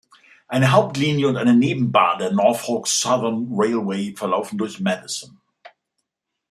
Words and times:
Eine 0.47 0.71
Hauptlinie 0.71 1.27
und 1.27 1.37
eine 1.37 1.53
Nebenbahn 1.55 2.17
der 2.17 2.31
Norfolk 2.31 2.87
Southern 2.87 3.49
Railway 3.51 4.15
verlaufen 4.17 4.57
durch 4.57 4.79
Madison. 4.79 5.39